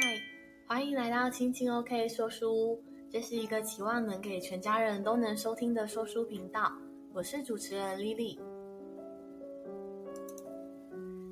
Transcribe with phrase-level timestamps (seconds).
[0.00, 0.20] 嗨，
[0.66, 6.72] 欢迎来到青青 OK 说书屋，这是一个期望能给全家人都能收听的说书频道。
[7.12, 8.38] 我是主持人 Lily。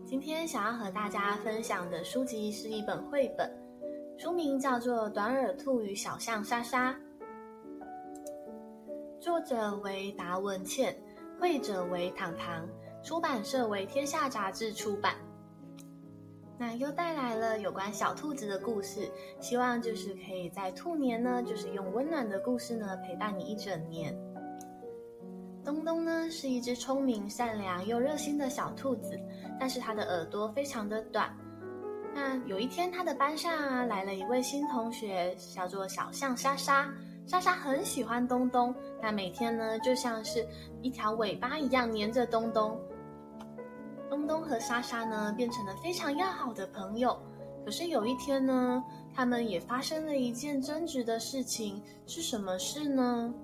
[0.04, 3.48] 今天想要和大家分享的书籍是一本绘本，
[4.16, 6.92] 书名叫做《短耳兔与小象莎莎》，
[9.20, 10.96] 作者为达文茜，
[11.40, 12.68] 绘者为糖糖，
[13.02, 15.14] 出版社为天下杂志出版。
[16.58, 19.08] 那又带来了有关小兔子的故事，
[19.40, 24.12] 希望就是可以在兔年呢，就是用温暖的故事呢陪伴你一整年。
[25.64, 29.16] 东东呢是一只聪明、善良又热心的小兔子，
[29.60, 31.32] 但是它的耳朵非常的短。
[32.12, 36.92] 那有一天，他的班上啊来了一位新同学，叫做小象莎莎。
[37.28, 40.44] 莎莎很喜欢东东，那每天呢就像是
[40.80, 42.80] 一条尾巴一样黏着东东。
[44.08, 47.20] 东东和莎莎呢变成了非常要好的朋友。
[47.66, 48.82] 可是有一天呢，
[49.14, 53.34] 他们也发生了一件争执的事情，是什么事呢？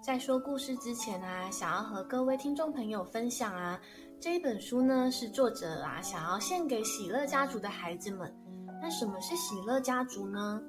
[0.00, 3.80] 在说故事之前啊，想要和各位听众朋友分享啊，
[4.20, 8.32] 这一本书呢是作者啊想要献给喜乐家族的孩子们。
[8.80, 10.62] 那什么是喜乐家族呢？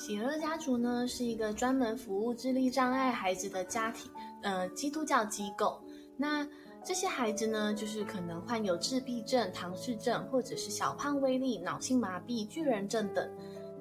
[0.00, 5.78] 喜乐家族呢是一个专门服务智力障碍孩子的家庭，呃，基督教机构。
[6.16, 6.48] 那
[6.82, 13.30] 这些孩子呢，就是可能患有自闭症、唐氏症，或者是小胖威力、脑性麻痹、巨人症等。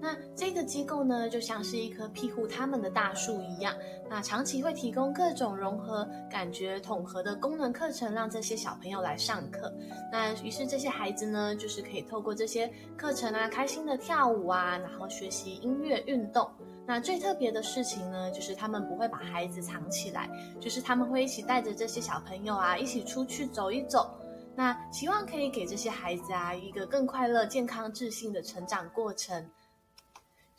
[0.02, 3.76] 那这个机构呢，就像是一棵庇护他们的大树一样，
[4.10, 9.74] 那长期会提供各种融合感觉统合的功能课程，让这些小朋友来上课。
[10.12, 16.50] 那于是这些孩子呢，就是可以透过这些课程啊，开心的跳舞啊，然后学习音乐、运动。
[16.86, 24.10] 那最特别的事情呢，就是他们不会把孩子藏起来，就是他们会一起带着这些小朋友啊，一起出去走一走。
[24.56, 29.48] 那希望可以给这些孩子啊，一个更快乐、健康、自信的成长过程。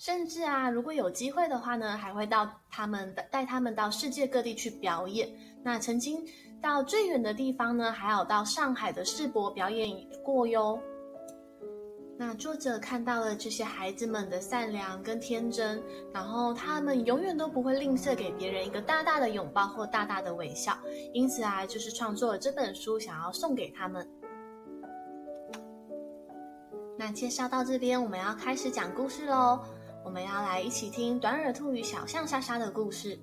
[0.01, 5.29] 甚至啊，如果有机会的话呢，还会到他们带他们到世界各地去表演。
[5.63, 6.27] 那曾经
[6.63, 9.95] 到最远的地方呢，还有到上海的世博表演
[10.25, 10.81] 过哟。
[12.17, 15.83] 那作者看到了这些孩子们的善良跟天真，
[16.15, 20.75] 然后他们永远都不会吝啬给别人一个大大的拥抱或大大的微笑，
[21.13, 24.09] 因此啊，就是创作了这本书，想要送给他们。
[26.99, 29.61] 那介绍到这边，我们要开始讲故事喽。
[30.05, 33.19] 我们要来一起听短耳兔与小象莎莎的故事。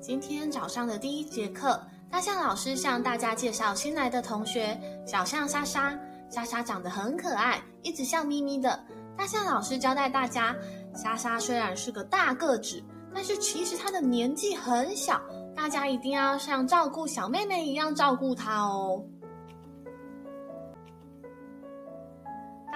[0.00, 5.98] 今天早上的第一节课，大象老师向大家介绍新来的同学小象莎莎。
[6.30, 8.84] 莎莎长得很可爱，一直笑眯眯的。
[9.16, 10.54] 大象老师交代大家，
[10.94, 12.82] 莎莎虽然是个大个子，
[13.14, 15.20] 但是其实她的年纪很小，
[15.56, 19.02] 大家一定要像照顾小妹妹一样照顾她哦。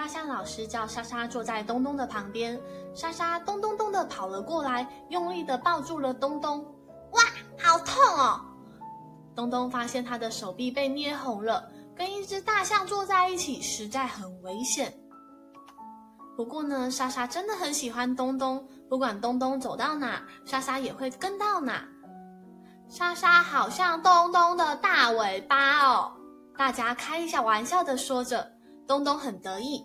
[0.03, 2.59] 大象老师叫莎莎坐在东东的旁边，
[2.93, 6.59] 莎莎咚咚咚的跑了过来，用力的抱住了东东。
[7.13, 7.21] 哇，
[7.57, 8.41] 好痛哦！
[9.33, 11.63] 东东发现他的手臂被捏红了。
[11.95, 14.93] 跟一只大象坐在一起实在很危险。
[16.35, 21.81] 不过呢，莎莎真的很喜欢东东，不管东东走到哪，莎莎也会跟到哪。
[22.89, 26.11] 莎莎好像东东的大尾巴哦，
[26.57, 28.45] 大家开一下玩笑的说着。
[28.85, 29.81] 东东很得意，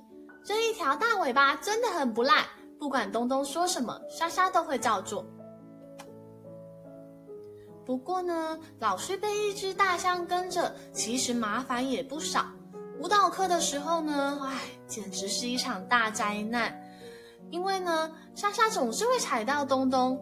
[0.49, 2.43] 这一条大尾巴真的很不赖，
[2.79, 5.23] 不管东东说什么，莎莎都会照做。
[7.85, 12.47] 不过呢，老是被一只大象跟着，其实麻烦也不少。
[12.99, 16.75] 舞蹈课的时候呢，唉，简直是一场大灾难。
[17.51, 20.19] 因为呢，莎莎总是会踩到东东。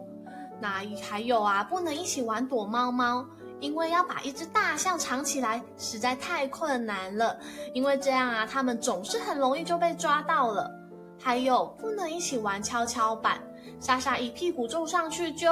[0.59, 3.25] 那还有啊，不能一起玩躲猫猫，
[3.59, 7.39] 因为要把一只大象藏起来实在太困难了。
[7.73, 10.71] 因为这样啊，他们总是很容易就被抓到了。
[11.19, 13.41] 还有，不能一起玩跷跷板，
[13.79, 15.49] 莎莎一屁股坐上去就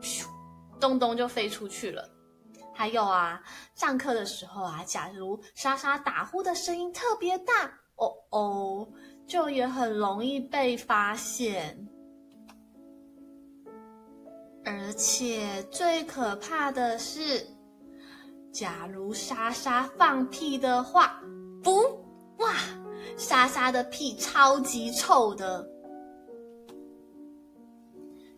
[0.00, 0.26] 咻。
[0.80, 2.08] 咚咚就飞出去了。
[2.74, 3.40] 还有啊，
[3.76, 7.66] 上课的时候啊，假如莎莎打呼的声音特别大，
[7.96, 8.88] 哦哦，
[9.28, 11.86] 就也很容易被发现。
[14.64, 17.46] 而且最可怕的是，
[18.52, 21.20] 假如莎莎放屁的话，
[21.62, 21.80] 不，
[22.38, 22.54] 哇，
[23.16, 25.68] 莎莎的屁超级臭的。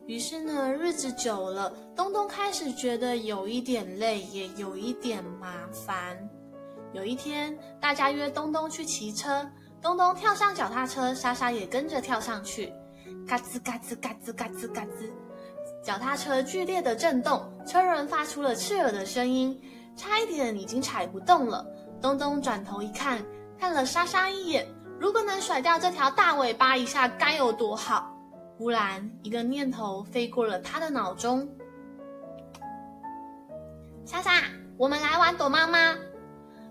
[0.06, 6.16] 于是呢，日子久了，东东开始觉得有一点累，也有一点麻烦。
[6.92, 9.50] 有一天，大家约东东去骑车，
[9.82, 12.72] 东东跳上脚踏车，莎莎也跟着跳上去，
[13.26, 15.10] 嘎吱嘎吱嘎吱嘎吱嘎吱，
[15.84, 19.60] 脚踏车剧烈的震动，车轮发出了刺耳的声音，
[19.94, 21.64] 差一点已经踩不动了。
[22.00, 23.22] 东东转头一看，
[23.60, 24.66] 看了莎莎一眼，
[24.98, 28.10] 如果能甩掉这条大尾巴一下，该有多好！
[28.56, 31.46] 忽然，一个念头飞过了他的脑中：
[34.06, 34.42] 莎莎，
[34.78, 35.78] 我们来玩躲猫猫。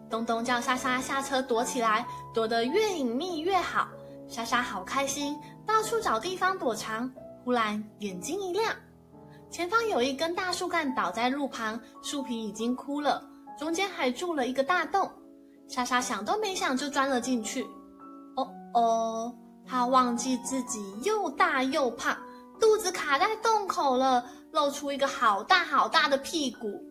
[0.10, 3.88] 东东叫莎莎下车躲起来，躲得越隐秘越好。
[4.28, 7.12] 莎莎好开心，到处找地方躲藏。
[7.44, 8.74] 忽然眼睛一亮。
[9.54, 13.24] 前方有一根大树干倒在路旁，树皮已经枯了，
[13.56, 15.08] 中间还住了一个大洞。
[15.68, 17.62] 莎莎想都没想就钻了进去。
[18.36, 22.18] 哦哦，她忘记自己又大又胖，
[22.60, 26.84] 肚子卡在洞口了，露出一个好大好大的屁股。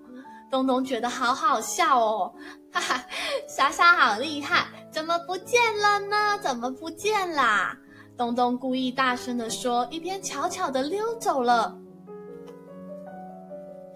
[0.48, 2.32] 东东觉得好好笑哦，
[2.70, 3.04] 哈哈，
[3.48, 6.38] 莎莎好厉害，怎么不见了呢？
[6.40, 7.76] 怎么不见啦？
[8.16, 11.76] 东东故意大声地说，一边悄悄地溜走了。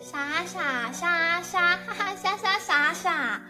[0.09, 3.43] 傻傻莎莎，哈哈，莎莎傻傻。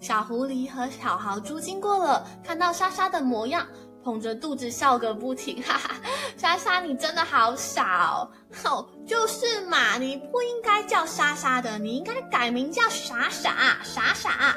[0.00, 3.64] 小狐狸和小豪猪经过了，看到莎莎的模样，
[4.02, 5.94] 捧着肚子笑个不停，哈哈。
[6.36, 8.28] 莎莎，你真的好傻哦！
[8.64, 14.56] 哦，就是嘛，你不应该叫莎莎的，你应该改名叫傻傻傻傻。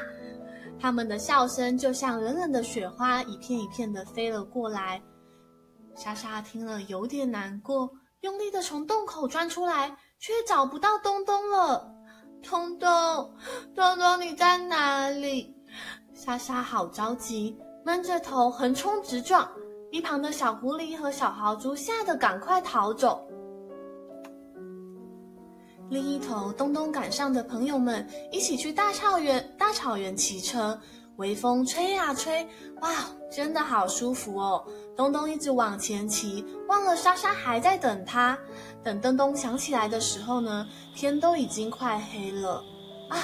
[0.80, 5.00] 他们的笑声就像冷冷的雪花，一片一片的飞了过来。
[5.94, 7.88] 莎莎听了有点难过，
[8.22, 9.96] 用力的从洞口钻出来。
[10.18, 11.94] 却找不到东东了，
[12.42, 13.34] 东东，
[13.74, 15.54] 东东你在哪里？
[16.14, 19.48] 莎莎好着急，闷着头横冲直撞。
[19.92, 23.26] 一旁的小狐狸和小豪猪吓得赶快逃走。
[25.88, 30.78] 另一头，东东赶上的朋友们一起去大草原，大草原骑车。
[31.16, 32.46] 微风吹呀吹，
[32.80, 32.90] 哇，
[33.30, 34.64] 真的好舒服哦！
[34.96, 38.38] 东东一直往前骑，忘了莎莎还在等他。
[38.82, 42.62] 等东东想起来的时候呢，天都已经快黑了。
[43.08, 43.18] 啊，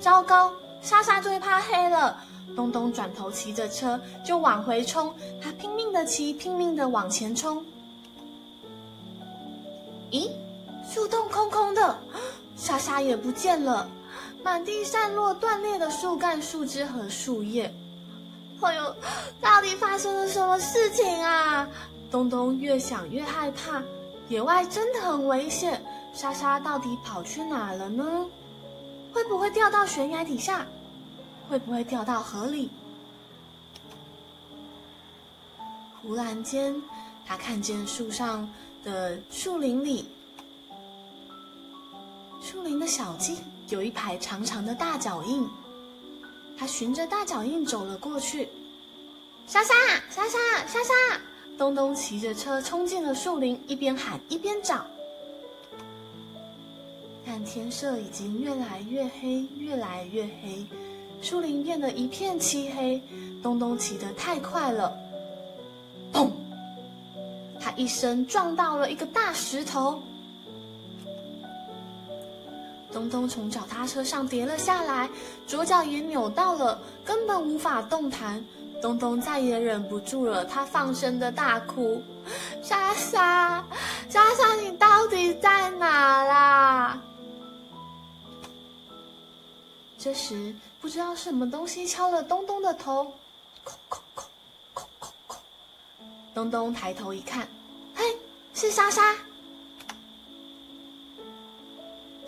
[0.00, 0.52] 糟糕！
[0.80, 2.18] 莎莎最怕黑了。
[2.56, 7.64] 东东转头骑着车就往回冲，他拼命的骑，拼命的往前冲。
[10.10, 10.30] 咦，
[10.88, 11.98] 树洞空空的，
[12.54, 13.88] 莎莎也不见了。
[14.44, 17.74] 满地散落断裂的树干、树枝和树叶。
[18.60, 18.96] 哎呦，
[19.40, 21.66] 到底发生了什么事情啊？
[22.10, 23.82] 东东越想越害怕，
[24.28, 25.82] 野外真的很危险。
[26.12, 28.26] 莎莎到底跑去哪了呢？
[29.14, 30.66] 会不会掉到悬崖底下？
[31.48, 32.70] 会不会掉到河里？
[36.02, 36.74] 忽然间，
[37.24, 38.46] 他看见树上
[38.84, 40.06] 的树林里，
[42.42, 43.38] 树林的小径。
[43.68, 45.48] 有一排长长的大脚印，
[46.56, 48.48] 他循着大脚印走了过去。
[49.46, 49.74] 莎莎，
[50.10, 51.20] 莎莎，莎莎！
[51.56, 54.84] 东东骑着车冲进了树林，一边喊一边找。
[57.26, 60.66] 但天色已经越来越黑，越来越黑，
[61.22, 63.00] 树林变得一片漆黑。
[63.42, 64.96] 东东骑得太快了，
[66.12, 66.30] 砰！
[67.60, 70.02] 他一声撞到了一个大石头。
[72.94, 75.10] 东东从脚踏车上跌了下来，
[75.48, 78.42] 左脚也扭到了，根本无法动弹。
[78.80, 82.00] 东东再也忍不住了，他放声的大哭
[82.62, 83.64] ：“莎莎，
[84.08, 87.02] 莎莎，你到底在哪啦？”
[89.98, 93.12] 这时，不知道什么东西敲了东东的头，
[93.64, 94.24] 叩叩叩
[94.74, 95.36] 叩叩叩。
[96.32, 97.48] 东东抬头一看，
[97.94, 98.04] 嘿，
[98.54, 99.02] 是莎莎。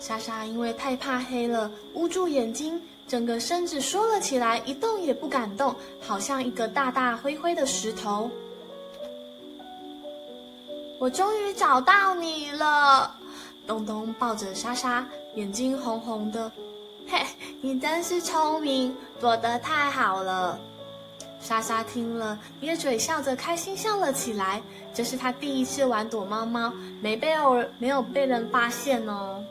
[0.07, 8.31] 莎莎因为太怕黑了，捂住眼睛，整个身子缩了起来，一动也不敢动，好像一个大大灰灰的石头。
[10.97, 13.13] 我终于找到你了，
[13.67, 16.49] 东东抱着莎莎，眼睛红红的。
[17.05, 17.21] 嘿，
[17.59, 20.57] 你真是聪明，躲得太好了。
[21.41, 24.61] 莎莎听了，咧嘴笑着，开心笑了起来。
[24.93, 26.71] 这是她第一次玩躲猫猫，
[27.01, 29.43] 没被偶没有被人发现哦。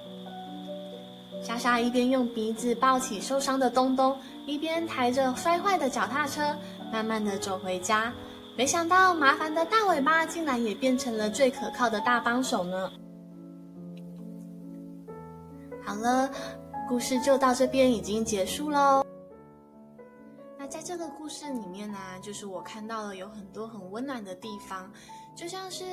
[1.46, 6.42] 莎莎一边用鼻子抱起受伤的东东，一边抬着摔坏的脚踏车，
[6.92, 8.12] 慢慢的走回家。
[8.56, 12.90] 没想到麻烦的大尾巴竟然也变成了最可靠的大帮手呢。
[15.84, 16.28] 好了，
[16.88, 19.06] 故事就到这边已经结束喽。
[20.58, 24.90] 那在这个故事里面呢，就是我看到了有很多很温暖的地方，
[25.36, 25.84] 就像是，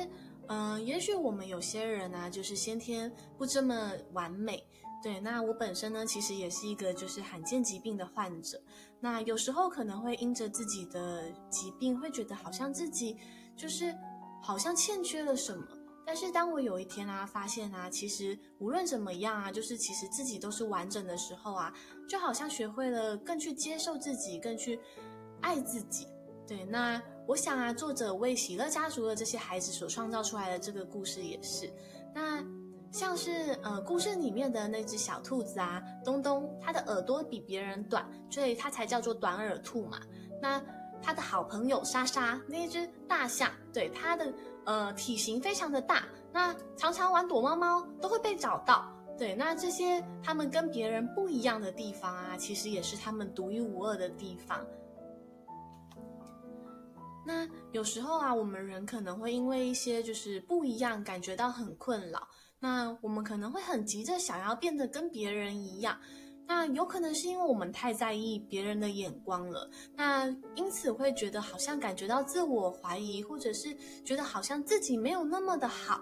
[0.48, 3.08] 嗯、也许我们有些人呢，就是先天
[3.38, 4.60] 不这么完美。
[5.04, 8.58] 对，那我本身呢，其实也是一个就是罕见疾病的患者。
[8.98, 13.14] 那有时候可能会因着自己的疾病，会觉得好像自己
[13.54, 13.94] 就是
[14.42, 15.66] 好像欠缺了什么，
[16.06, 21.70] 但是当我有一天啊，发现啊，其实无论怎么样啊，就是其实自己都是完整的时候啊，
[22.08, 24.80] 就好像学会了更去接受自己，更去
[25.42, 26.06] 爱自己。
[26.48, 31.70] 对，那我想啊，作者为喜乐家族的这些孩子所创造出来的这个故事也是。
[32.14, 32.42] 那
[32.94, 39.98] 像是呃，故事里面的那只小兔子啊，东东，它的耳朵比别人短，所以它才叫做短耳兔嘛。
[40.40, 40.62] 那
[41.02, 44.32] 它的好朋友莎莎，那只大象，对，它的
[44.64, 48.88] 呃体型非常的大，那常常玩躲猫猫都会被找到。
[49.18, 54.64] 对，那这些他们跟别人不一样的地方啊，其实也是他们独一无二的地方。
[57.26, 62.24] 那有时候啊，我们人可能会因为一些就是不一样，感觉到很困扰。
[62.64, 65.98] 那我们可能会很急着想要变得跟别人一样。
[66.46, 69.68] 那有可能是因为我们太在意别人的眼光了。
[69.94, 76.00] 那因此会觉得好像感觉到自我怀疑，或者是觉得好像自己没有那么的好。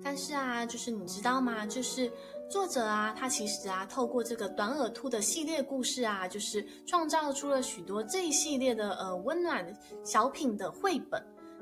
[0.00, 1.66] 但是啊，就是你知道吗？
[1.66, 2.08] 就是。
[2.48, 11.20] 作者啊，他其实啊，透过这个短耳兔的系列故事啊，就是创造出了许多这一系列的呃温暖小品的绘本。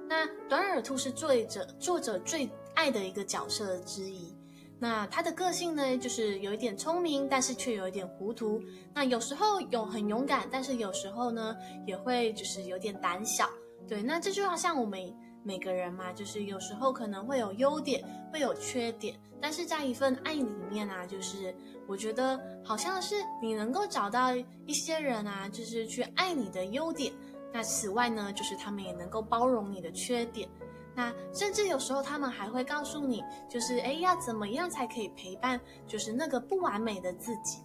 [0.08, 4.34] 那短耳兔是作者作者最爱的一个角色之一。
[4.78, 8.62] 那他的个性呢，就是有一点聪明，但是却有一点糊涂。
[8.92, 11.56] 那有时候有很勇敢，但是有时候呢，
[11.86, 13.48] 也会就是有点胆小。
[13.88, 15.00] 对，那这就好像我们。
[15.46, 21.54] 每个人嘛，就是有时候可能会有优点，会有缺点，但是在一份爱里面啊，就是
[21.86, 24.34] 我觉得好像是你能够找到
[24.64, 27.12] 一些人啊，就是去爱你的优点。
[27.54, 30.48] 那此外呢，就是他们也能够包容你的缺点。
[30.92, 37.62] 那甚至有时候他们还会告诉你，就是诶，要怎么样才可以陪伴，就是那个不完美的自己。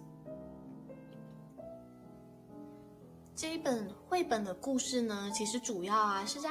[3.34, 6.48] 这一本绘本的故事呢，其实主要啊是在。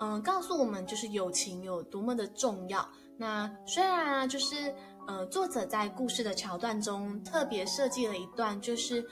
[0.00, 2.88] 嗯，告诉我们就是友情有多么的重要。
[3.16, 4.72] 那虽然啊，就是
[5.08, 9.04] 呃，作者在故事的桥段中特别设计了一段，就是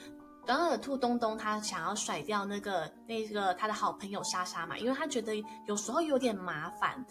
[0.47, 5.35] 短耳兔东东他想要甩掉那个那个他的好朋友莎莎嘛，因为他觉得
[5.67, 7.05] 有时候有点麻烦。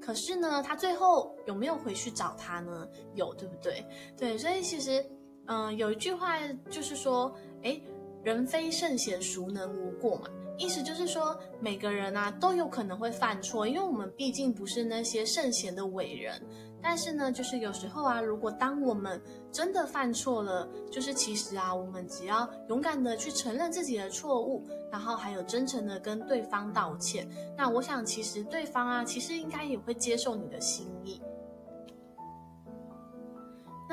[0.00, 2.86] 可是呢，他最后有没有回去找他呢？
[3.14, 3.82] 有，对不对？
[4.18, 5.04] 对，所以其实
[5.46, 6.38] 嗯、有一句话
[6.70, 7.80] 就是说，哎，
[8.22, 10.28] 人非圣贤，孰能无过嘛。
[10.56, 16.40] 意思就是说，每个人啊都有可能会犯错，因为我们毕竟不是那些圣贤的伟人。
[16.80, 19.18] 但是呢，就是有时候啊，如果当我们
[19.50, 31.20] 真的犯错了，就是其实啊，我们只要勇敢的去承认自己的错误，然后还有真诚的跟对方道歉，那我想其实对方啊，其实应该也会接受你的心意。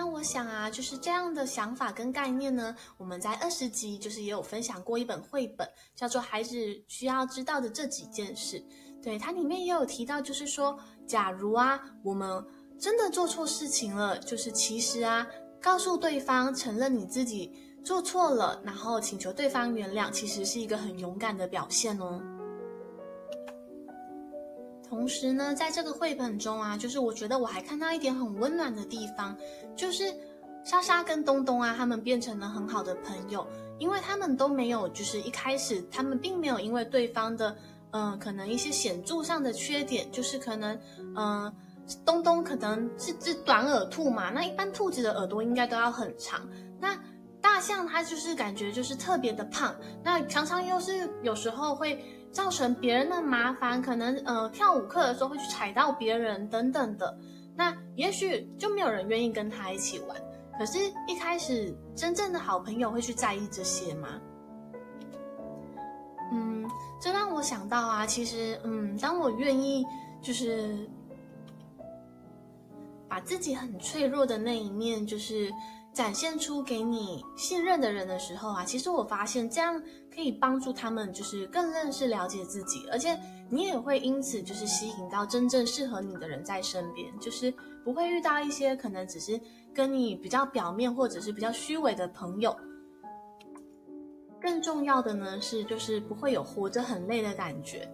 [0.01, 8.60] 那我想啊，就是这样的想法跟概念呢，我们在二十集就是也有分享过一本绘本，叫做《孩子需要知道的这几件事》。
[9.03, 12.43] 对，它里面也有提到，就是说，假如啊，我们
[12.79, 15.24] 真的做错事情了，就是其实啊，
[15.62, 17.53] 告诉对方，承认你自己
[17.84, 22.20] 做错了，然后请求对方原谅，其实是一个很勇敢的表现哦。
[24.91, 29.33] 同时呢，在这个绘本中啊，就是我觉得我还看到一点很温暖的地方，
[29.74, 30.13] 就是
[30.65, 33.48] 莎莎跟东东啊，他们变成了很好的朋友，
[33.79, 37.55] 因为他们都没有，就是一开始他们并没有因为对方的，
[37.91, 41.53] 嗯、呃，可能一些显著上的缺点，就是可能，嗯、呃，
[42.03, 46.45] 东东可能是只短耳兔嘛，那一般兔子的耳朵应该都要很长，
[46.81, 47.01] 那
[47.39, 52.03] 大象它就是感觉就是特别的胖，那常常又是有时候会。
[52.31, 57.17] 造成别人的麻烦，可能呃跳舞课的时候会去踩到别人等等的，
[57.55, 60.17] 那也许就没有人愿意跟他一起玩。
[60.57, 64.07] 可是，一开始真正的好朋友会去在意这些吗？
[66.31, 66.69] 嗯，
[67.00, 69.85] 这让我想到啊，其实嗯，当我愿意
[70.21, 70.88] 就是
[73.09, 75.51] 把自己很脆弱的那一面，就是。
[75.93, 79.77] 展现出给你信任的人的时候啊，其实我发现这样
[80.13, 83.19] 可以帮助他们，就是更认识、了解自己，而且
[83.50, 89.38] 你也会因此就是吸引到真正适合你的人在身边，就是不会遇到一些可能只是
[89.74, 92.55] 跟你比较表面或者是比较虚伪的朋友。
[94.39, 97.86] 更重要的呢是，就是不会有活着很累的感觉。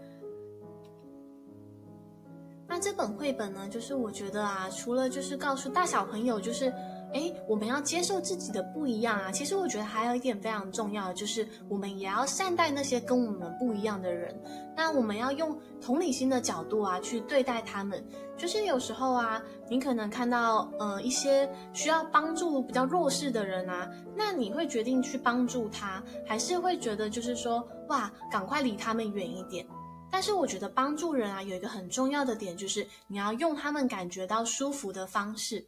[2.68, 6.72] 那这本绘本呢，就是我觉得啊，除了就是告诉大小朋友，就是。
[7.14, 9.32] 诶，我们要接受自己的不一样啊！
[9.32, 14.38] 其实我觉得还有一点非常重要的，就是我们也要善待那些跟我们不一样的人。
[14.76, 18.04] 那我们要用同理心的角度啊，去对待他们。
[18.38, 29.66] 就是有时候啊，你可能看到呃一些需要帮助比较弱势的人啊，那你会决定去帮助他，还是会觉得就是说哇，赶快离他们远一点？
[30.12, 35.66] 但是我觉得帮助人啊，有一个很重要的点，就是你要用他们感觉到舒服的方式。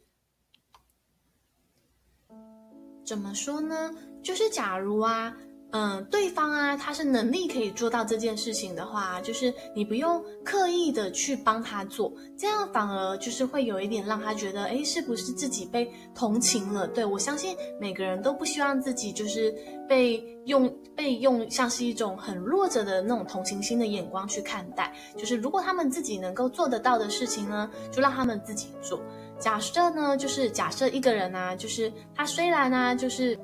[3.10, 3.90] 怎么说呢？
[4.22, 5.36] 就是假如啊。
[5.72, 16.88] 嗯，对方啊，他是能力可以做到这件事情的话，就是你不用刻意的去帮他做，这样反而就是会有一点让他觉得，诶，是不是自己被同情了？
[16.88, 19.54] 对，我相信每个人都不希望自己就是
[19.88, 24.92] 被用被用像是一种很弱者的那种同情心的眼光去看待。
[25.16, 29.00] 就是如果他们自己能够做得到的事情呢，就让他们自己做。
[29.40, 33.36] 假设呢，就是假设一个人啊，就是他虽然呢，就是。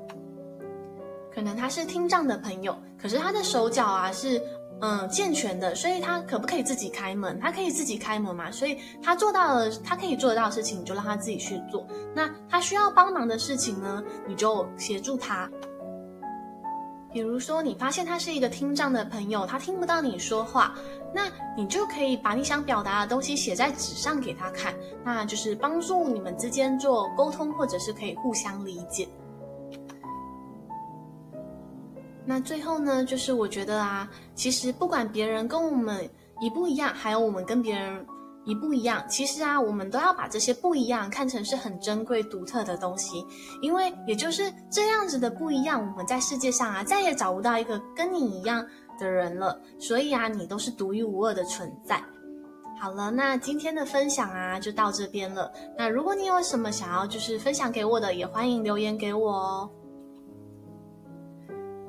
[1.33, 4.41] 可能他是听障的朋友，可是他的手脚啊是
[4.81, 7.39] 嗯健全的，所以他可不可以自己开门？
[7.39, 11.85] 他可以自己开门嘛，所以他做到了，他可以做得到的事情，你就让他自己去做。
[12.15, 15.47] 那他需要帮忙的事情呢，你就协助他。
[17.17, 20.75] 比如说，你发现他是一个听障的朋友，他听不到你说话，
[21.11, 21.23] 那
[21.57, 24.71] 你就可以把你想表达的东西写在纸上给他看，
[25.03, 29.09] 那就是帮助你们之间做沟通，或者是可以互相理解。
[32.23, 36.07] 那最后呢，就是我觉得啊，其实不管别人跟我们
[36.39, 38.05] 一不一样，还有我们跟别人
[38.47, 43.23] 一不一样，其实啊，我们都要把这些不一样看成是很珍贵、独特的东西，
[43.61, 48.65] 因为也就是这样子的不一样，我们在世界上啊，再也找不到一个跟你一样
[48.97, 49.59] 的人了。
[49.77, 52.01] 所以啊，你都是独一无二的存在。
[52.79, 55.51] 好了，那今天的分享啊，就到这边了。
[55.77, 59.69] 那如果你有什么想要就是分享给我的，也欢迎留言给我哦。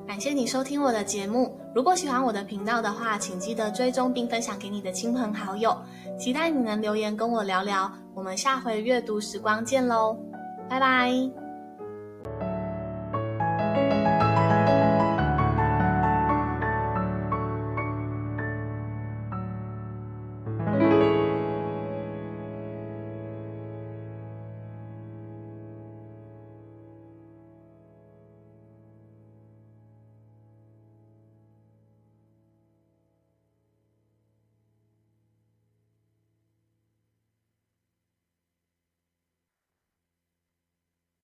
[0.09, 1.55] 感谢你收听我的节目。
[1.71, 5.77] 如果喜欢我的频道的话，请记得追踪并分享给你的亲朋好友。
[6.17, 7.89] 期待你能留言跟我聊聊。
[8.15, 10.17] 我们下回阅读时光见喽，
[10.67, 11.11] 拜拜。